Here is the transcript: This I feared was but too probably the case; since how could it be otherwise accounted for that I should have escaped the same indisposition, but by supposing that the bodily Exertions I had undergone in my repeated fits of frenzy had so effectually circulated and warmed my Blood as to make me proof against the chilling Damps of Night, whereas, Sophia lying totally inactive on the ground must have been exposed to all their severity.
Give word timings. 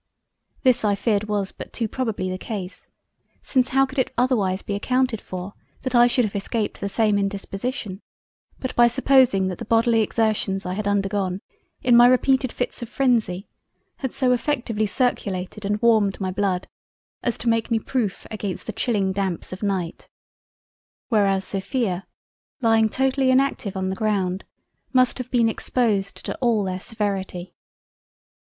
This 0.63 0.83
I 0.83 0.95
feared 0.95 1.25
was 1.25 1.51
but 1.51 1.71
too 1.71 1.87
probably 1.87 2.31
the 2.31 2.39
case; 2.39 2.87
since 3.43 3.69
how 3.69 3.85
could 3.85 3.99
it 3.99 4.07
be 4.07 4.13
otherwise 4.17 4.63
accounted 4.67 5.21
for 5.21 5.53
that 5.83 5.93
I 5.93 6.07
should 6.07 6.25
have 6.25 6.35
escaped 6.35 6.81
the 6.81 6.89
same 6.89 7.19
indisposition, 7.19 8.01
but 8.57 8.75
by 8.75 8.87
supposing 8.87 9.47
that 9.49 9.59
the 9.59 9.63
bodily 9.65 10.01
Exertions 10.01 10.65
I 10.65 10.73
had 10.73 10.87
undergone 10.87 11.39
in 11.83 11.95
my 11.95 12.07
repeated 12.07 12.51
fits 12.51 12.81
of 12.81 12.89
frenzy 12.89 13.47
had 13.97 14.11
so 14.11 14.31
effectually 14.31 14.87
circulated 14.87 15.65
and 15.65 15.79
warmed 15.83 16.19
my 16.19 16.31
Blood 16.31 16.67
as 17.21 17.37
to 17.37 17.47
make 17.47 17.69
me 17.69 17.77
proof 17.77 18.25
against 18.31 18.65
the 18.65 18.73
chilling 18.73 19.11
Damps 19.11 19.53
of 19.53 19.61
Night, 19.61 20.09
whereas, 21.09 21.45
Sophia 21.45 22.07
lying 22.59 22.89
totally 22.89 23.29
inactive 23.29 23.77
on 23.77 23.89
the 23.91 23.95
ground 23.95 24.45
must 24.93 25.19
have 25.19 25.29
been 25.29 25.47
exposed 25.47 26.25
to 26.25 26.35
all 26.39 26.63
their 26.63 26.79
severity. 26.79 27.53